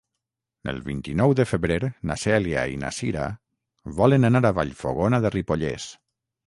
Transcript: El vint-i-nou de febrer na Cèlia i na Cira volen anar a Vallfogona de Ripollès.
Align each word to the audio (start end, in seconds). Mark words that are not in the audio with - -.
El 0.71 0.79
vint-i-nou 0.87 1.33
de 1.39 1.45
febrer 1.49 1.77
na 2.11 2.17
Cèlia 2.23 2.65
i 2.77 2.81
na 2.87 2.91
Cira 3.01 3.29
volen 4.03 4.31
anar 4.33 4.43
a 4.51 4.55
Vallfogona 4.63 5.23
de 5.27 5.37
Ripollès. 5.41 5.91